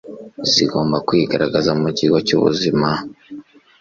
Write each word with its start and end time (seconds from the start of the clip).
zigomba 0.51 0.97
kwigaragaza 1.07 1.71
mu 1.81 1.89
kigo 1.97 2.17
cyubuzima 2.27 2.89